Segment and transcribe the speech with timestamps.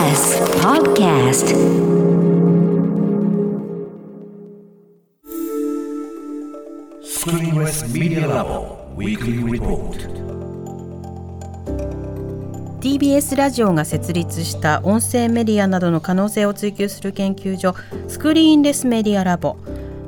[0.00, 1.46] TBS Podcast.
[7.04, 8.78] スクリーンレスメディアラボ。
[8.96, 10.08] ウィークリーリポート。
[12.80, 17.74] TBS ラジオが設立した音声メディアなどの可能性を追求する研究所
[18.08, 19.58] スクリーンレスメディアラボ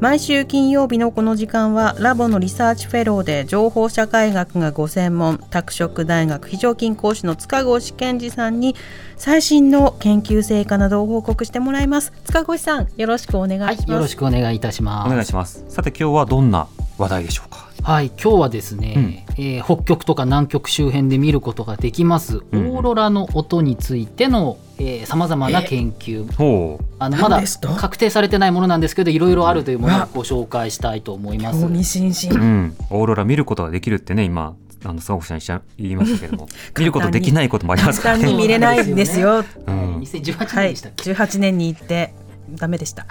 [0.00, 8.76] 毎週金曜日のこの時間はラボのリサーチフェローで情報社会学がご専門拓殖大学非常勤講師の塚越健二さんに
[9.16, 15.08] 最新の研究成果などを報告してもらいます塚越さんよろしくお願いします、よろしくお願いいたします。
[15.08, 15.64] お願いします。
[15.68, 17.68] さて今日はどんな話題でしょうか？
[17.82, 24.58] はい、今日はですね、えー北極とか南極周辺で見ることができます、うんオーロラの音についての
[25.06, 26.30] さまざまな研究。
[26.34, 27.68] ほあのまだ何ですと？
[27.68, 31.62] 確定されてないものなんですけどいろいろあるというものをご紹介したいと思います。
[31.62, 31.68] 興。
[31.68, 32.34] 味津う。
[32.34, 32.76] う々ん。
[32.90, 34.54] オーロラ見ることができるってね今
[34.84, 36.48] あの佐賀さん言いましたけども。
[36.78, 38.22] 見ることできないこともありますからね。
[38.22, 39.44] 簡単に見れないんですよ。
[39.66, 39.98] うん。
[39.98, 42.14] 2018はい年でしたっけ、18年に行って
[42.56, 43.06] ダメでした。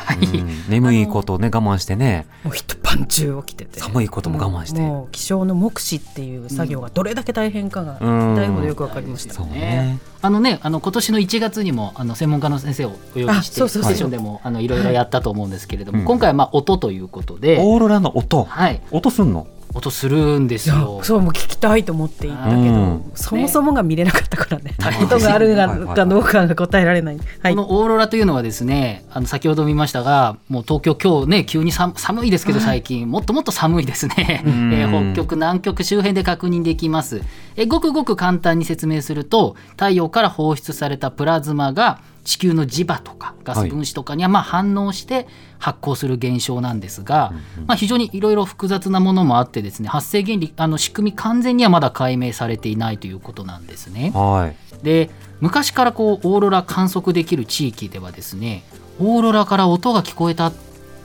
[0.70, 2.26] 眠いことをね我慢してね。
[2.44, 3.80] もう一晩中起きてて。
[3.80, 4.82] 寒いことも我慢して。
[4.82, 8.36] もう気象の目視っていう作業がどれだけ大変かがうん。
[8.36, 10.00] 大ほどよくわかりました、そうね。
[10.22, 13.92] あのね、あの今年の1月にもあの専門家の先生をお呼びしてあそうそうそう。
[13.92, 16.06] セッションでもあのいろいろやったと思うんですけれども、うん。
[16.06, 18.44] 今回はまあ音ということで、オーロラの音。
[18.44, 19.48] はい、音すんの？
[19.74, 21.02] 音するんですよ。
[21.04, 23.12] そうもう聞きたいと思っていたけど、うん。
[23.16, 24.74] そもそもが見れなかったからね。
[25.02, 25.56] 音がある
[25.88, 27.56] かどうかが答えられない、はい。
[27.56, 33.10] このオーロラというのはですねあの先ほど見ましたがもう東京今日ね急に寒寒いですけど最近。
[33.10, 34.70] もっともっと寒いですね、えん。
[34.72, 37.22] ー北極南極周辺で確認できます、
[37.56, 45.28] えーごくごく簡単に説明すると太陽から放出されたプラズマが地球の磁場とかガス分子とかにはまあ反応して
[45.60, 47.32] 発光する現象なんですが、
[47.66, 54.12] まあ、非常にいろいろ複雑なものもあってですね発生原理あの仕組み完全にはまだ解明されていないということなんですね。
[54.14, 54.84] はい。
[54.84, 58.64] で昔からこうオーロラ観測できる地域ではですね
[59.00, 60.54] オーロラから音が聞こえたっ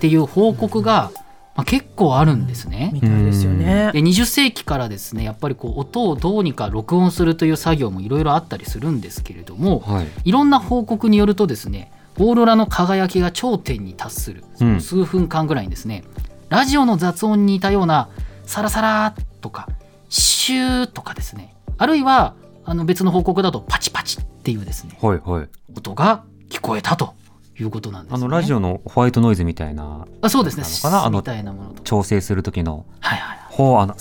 [0.00, 1.12] ていう報告が、
[1.54, 3.00] まあ、結構あるんですねみ。
[3.00, 10.06] たいですよねで20世紀からですねやっぱりこう音をどうにか録音するという作業もいろいろあったりするんですけれども、はい。
[10.24, 16.04] いろんな報告によるとですねオーロラの輝きが頂点に達するその数分間ぐらいにですね、
[16.48, 18.10] ラジオの雑音に似たような
[18.44, 19.68] サラサラとか
[20.10, 25.48] シューとかですねあるいはあの別の報告だとパチパチっていうですねはいはい。
[25.76, 27.14] 音が聞こえたと
[27.58, 28.16] いうことなんです、ね。
[28.16, 30.64] あのラジオのホワイトノイズみたいなあそうですね。
[30.84, 31.82] あのみたいなものと。
[31.82, 33.94] 調整する時のはいはいほうあの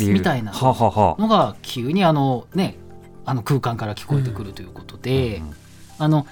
[0.00, 2.76] みたいなのが急にあのね
[3.24, 5.54] あの空間から聞こえてくるということで、うん
[5.98, 6.26] あの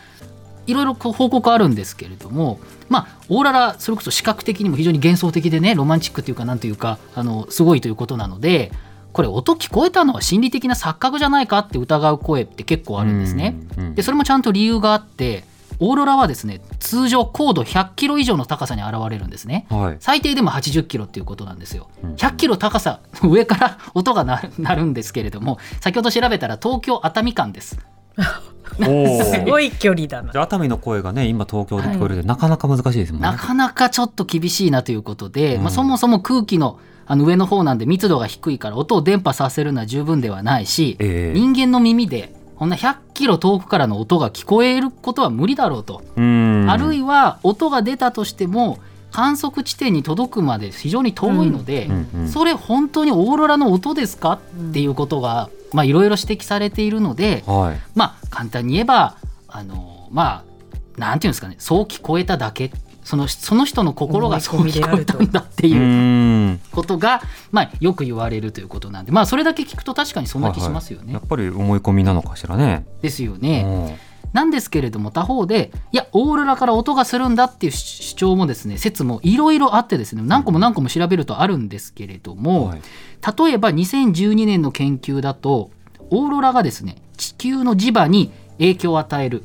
[0.67, 8.73] いろいろこう報告あるんですけれどもまあオーララそれこそ視覚的にも非常に幻想的でねロマンチックっていうかなんというかあのすごいということなので
[9.13, 13.57] これ音聞こえたのは心理的な錯覚じゃないかって疑う声って結構あるんですね。
[13.95, 15.45] でそれもちゃんと理由があって
[15.81, 19.67] オーロラはですね通常高度100キロ以上の高さに現れるんですね。
[19.71, 19.97] はい。
[20.01, 22.15] 最低でも80キロっていうことなんですようん。
[22.15, 27.79] 100キロ高さ 上から音が鳴るんですけれども先ほど調べたら東京熱海間です。
[28.83, 33.29] すごい距離だな熱海の声がね今東京で聞こえるで、なかなか難しいですもんね。
[33.29, 46.67] なかなかちょっと厳しいなということで、うんまあ、そもそも空気のあの上の方なんで密度が低いから音を伝播させるのは十分ではないし、ええ人間の耳でこんな100キロ遠くからの音が聞こえることは無理だろうと、うん。
[46.71, 48.79] あるいは音が出たとしても
[49.11, 54.41] 観測地点に届くまで非常に遠いので、うんうんそれ本当にオーロラの音ですか？
[54.71, 57.81] っていうことがまあいろいろ指摘されているので、はい。
[57.95, 60.43] まあ簡単に言えばあのま
[60.97, 62.71] あなんていうんですかねそう聞こえただけ
[63.05, 66.59] そのその人の心がそう聞こえたんだってういう。
[66.73, 67.23] ことが、
[67.53, 71.05] まあ、よく言われるということなんでまあそれだけ聞くと確かにそんな気しますよね。
[71.07, 72.87] はいはいやっぱり思い込みなのかしらね。
[73.03, 73.99] ですよね。
[74.33, 82.83] なんですけれども他方でいやオーロラから音がするんだっていう主張もですね説もいろいろあってですね何個も何個も調べるとあるんですけれどうんも、はい
[83.25, 85.71] 例えば2012年の研究だと
[86.11, 89.45] オーロラがですね地球の磁場に影響を与える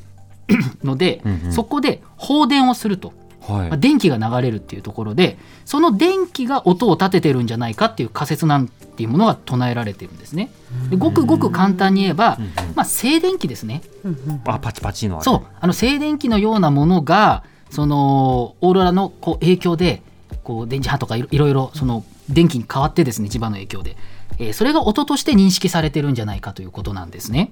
[0.82, 3.14] ので、うんうんそこで放電をすると、
[3.50, 3.68] はい。
[3.68, 10.50] まあ電気が流れるっていうところでその電気が音を立ててるんじゃないかっていう仮説なんていうものが唱えられてるんですね。
[10.88, 12.50] でごくごく簡単に言えば、うんうん。
[12.74, 13.82] まあ、静電気ですね。
[14.04, 14.40] うんうん。
[14.46, 15.24] あパチパチのあれ。
[15.24, 15.42] そう。
[15.60, 20.02] あの静電気のようなものがそのオーロラのこう影響で
[20.42, 23.96] こう電磁波とかいろいろその電気に変わってですね磁場の影響で、
[24.38, 27.48] えーそれが音として認識されてるんじゃないかということなんですね。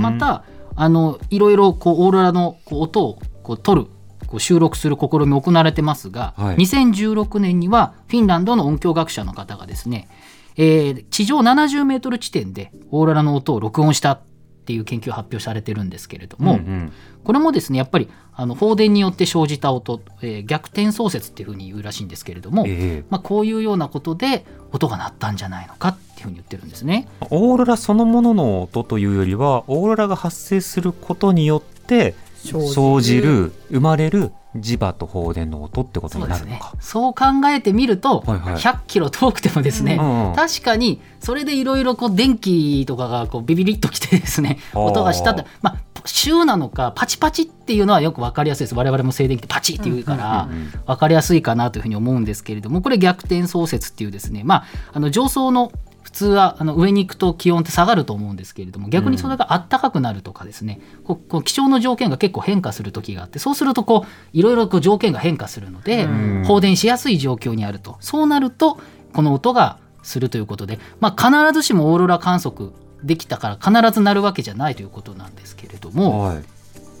[0.00, 0.44] また
[0.76, 3.88] あのいろいろこうオーロラのこう音をこう取る
[4.30, 6.56] こう収録する試みも行われてますが、はい。
[6.56, 10.08] 2016年にはフィンランドの音響学者の方がですね、
[10.56, 14.20] えー地上70メートル地点でオーロラの音を録音したっ
[14.64, 16.92] ていう研究を発表されてるんですけれども、うんうん。
[17.24, 23.04] これもですねやっぱりあの放電によって生じた音、えー逆転相説っていうふうに言うらしいんですけれども、ええ。
[23.10, 27.08] まあ、こういうようなことで音が鳴ったんじゃないのかっていうふうに言ってるんですね。
[27.30, 32.14] オーロラそのものの音というよりはオーロラが発生することによって
[32.44, 33.52] 生じる。
[33.70, 36.74] 生まれる磁場と放電の音ってことになるのか。
[36.80, 38.54] そう考えてみると、はいはい。
[38.54, 45.76] 100キロ遠くてもですね、うんうん確かにそれでいろいろこう電気とかがこうビビリッときてですね 音がしたってまあ
[46.06, 48.74] シューなのかパチパチっていうのはよく分かりやすいです。
[48.74, 54.64] 我々も静電気ってパチって言うからうんうんうん分かりやすいかなというふうに思うんですけれどもこれ逆転相説っていうですねまあ
[54.94, 55.72] あの上層の
[56.02, 66.44] 普通はあの上に行くと気温って下がると思うんですけれども逆にそれが暖かくなるとかですね、こうこう気象の条件が結構変化する時があってそうするとこういろいろこう条件が変化するので、うん。
[66.44, 67.96] 放電しやすい状況にあると。
[68.00, 68.80] そうなると
[69.12, 72.72] この音がするということで、まあ、必ずしもオーロラ観測
[73.04, 76.44] できたから必ずなるわけじゃないということなんですけれどもはい。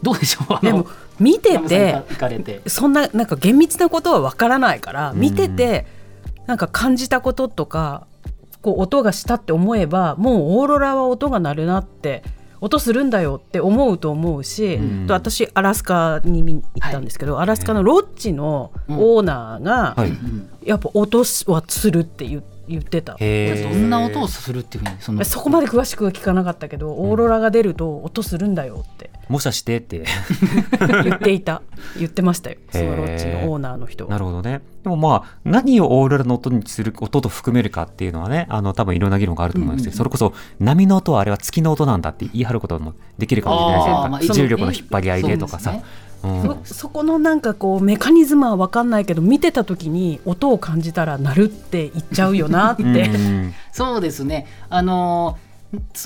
[0.02, 0.64] どうでしょう？
[0.64, 0.86] でも
[1.18, 2.62] 見てて行かれて。
[2.68, 5.20] そんななんか厳密なことはわからないからうん。
[5.20, 5.86] 見てて
[6.46, 8.06] なんか感じたこととか
[8.62, 12.22] こう音がしたって思えばもうオーロラは音が鳴るなって
[12.60, 15.06] 音するんだよって思うと思うし、うん。
[15.06, 19.96] と私アラスカに行ったんですけど、アラスカのロッジのオーナーが、
[20.62, 23.16] やっぱ音はするって言言ってた。
[23.18, 29.10] どんな音をするっていうふうにそのそこまで詳しくは聞かなかったけど、オーロラが出ると音するんだよって。
[29.28, 30.04] もしかしてって。
[30.78, 31.62] 言っていた。
[31.98, 32.56] 言ってましたよ。
[32.70, 34.10] そのロッジのオーナーの人は。
[34.10, 34.60] なるほどね。
[34.82, 45.82] でもまあ何をオーロラの音にする音と含めるかっていうのはねあの多分いろんな議論があると思いますけど、それこそ波の音はあれは月の音なんだって言い張ることもできるかもしれないですあーまあよ重力の引っ張り合いでとかさ。
[46.22, 46.42] うん。
[46.42, 53.54] そそこのなんかこうメカニズムは分かんないけど見てた時に音を感じたら鳴るって言っちゃうよなって、うん。
[53.72, 54.46] そうですね。
[54.68, 55.38] あの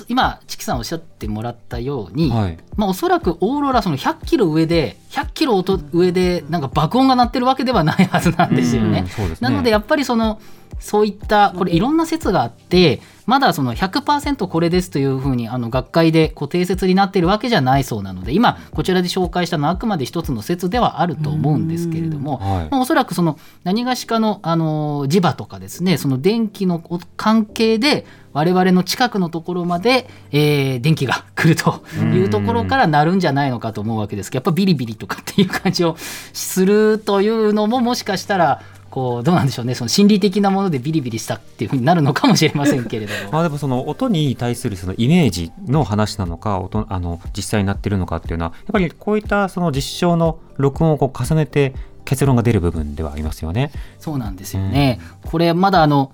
[0.07, 2.57] 今チキさんおっしゃってもらったように、はい。
[2.75, 8.99] まあ、おそらくオーロラその100キロ上で100キロ音上でなんか爆音が鳴ってるわけではないはずなんですよね。
[8.99, 9.49] うんそうですね。
[9.49, 10.39] なのでやっぱりその
[10.79, 22.67] そういったこれいろんな説があってまだその100%これですというふうにあの学会でこう定説になっているわけじゃないそうなので今こちらで紹介したのはあくまで一つの説ではあると思うんですけれども、はい。
[22.69, 26.83] まあ、おそらくその何がしかの、あの磁場とかですねその電気の
[27.17, 31.83] 関係で我々の近くのところまで、えー電気が来ると
[32.13, 38.61] いうところからなるんじゃないのかと思うわけですけどやっぱビリビリとかっていう感じをするというのももしかしたら
[38.95, 43.31] こうどうなんでしょうねその心理的なものでビリビリしたっていうふうになるのかもしれませんけれども。
[43.33, 51.75] まあでもその音に対するそのイメージの話なのか音あの実際になってるのかっていうのはやっぱりこういったその実証の録音をこう重ねて
[52.05, 53.71] 結論が出る部分ではありますよね。
[53.99, 55.01] そうなんですよね。
[55.25, 56.13] これまだあの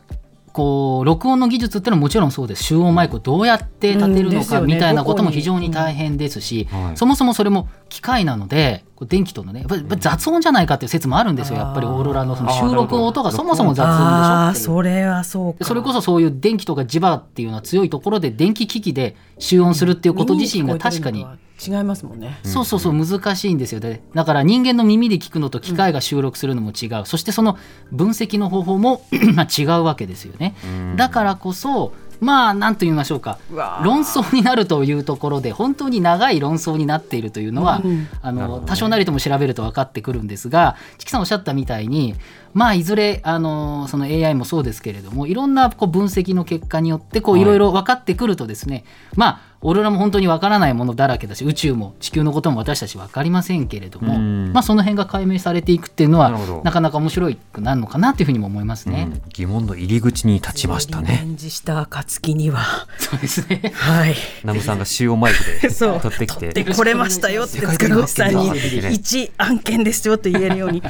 [0.52, 2.64] こう録音の技術っていうのはもちろんそうです。
[2.64, 6.98] 集音マイクをどうやって立てるのかみたいなことも非常に大変ですし、はい。
[6.98, 9.66] そもそもそれも機械なので電気とのね
[9.98, 11.58] 雑音じゃないかっていう説もあるんですよ。
[11.58, 14.66] やっぱりオーロラのその収録の音がそもそも雑音でしょ。
[14.66, 21.26] それはそうそれこそそういう電気とか磁場っていうのは強いところで電気機器で集音するっていうこと自身が確かに
[21.66, 22.40] 違いますもんね。
[22.44, 23.80] そうそうそう難しいんですよ。
[23.80, 27.58] ねだから人間の耳で聞くのと機械が収録するのも違う、そしてその
[27.92, 29.04] 分析の方法も
[29.36, 30.56] まあ違うわけですよね、
[30.96, 33.40] だからこそまあ何と言いましょうか。
[33.84, 38.08] 論争になるというところで本当に長い論争になっているというのは、うん。
[38.22, 38.64] あのね。
[38.68, 42.16] 多少なりとも調べると分かってくるんですがチキさんおっしゃったみたいに
[42.54, 47.42] まあいずれあのその AI もそうですけれどもいろんなこう分析の結果によってこうはい。
[47.42, 54.54] いろいろ分かってくるとですね、まあオーロラも本当に分からないものだらけだし宇宙も地球のことも私たち分かりませんけれども、うん。
[54.54, 56.32] まあ、その辺が解明されていくっていうのは
[56.64, 59.08] なかなか面白くなるのかなというふうにも思いますね。
[59.12, 59.22] うん。
[59.30, 61.28] 疑問の入り口に立ちましたね。
[61.38, 62.64] した暁には。
[62.98, 63.72] そうですね。
[63.76, 64.16] はい。
[64.44, 66.00] ナムさんが集音マイクで そう。
[66.00, 66.48] 取ってきて。
[66.54, 68.50] でこれましたよって塚な越さんに
[68.92, 70.82] 一案件ですよと言えるように、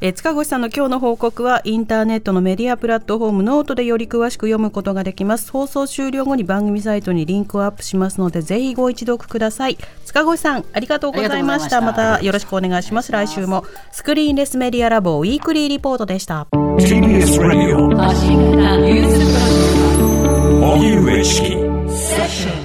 [0.00, 5.50] えー塚越さんの今日の報告はインターネットのメディアプラットフォームノートでより詳しく読むことができます。
[5.50, 9.76] 放送終了後に番組サイトにリンクをアップしますのでぜひご一読ください。
[10.06, 11.82] 塚越さんありがとうございました。
[11.82, 12.02] ました。
[12.04, 13.12] またよろしくお願いします。
[13.12, 16.46] 来週もスクリーンレスメディアラボウィークリーリポートでした。
[16.78, 17.84] TBS Radio
[20.72, 22.63] 荻上チキ